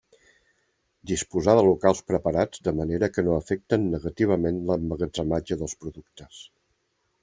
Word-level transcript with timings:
Disposar 1.11 1.55
de 1.59 1.65
locals 1.67 2.01
preparats 2.13 2.65
de 2.69 2.75
manera 2.81 3.11
que 3.13 3.27
no 3.31 3.37
afecten 3.43 3.87
negativament 3.93 4.61
l'emmagatzematge 4.73 5.63
dels 5.63 5.83
productes. 5.85 6.47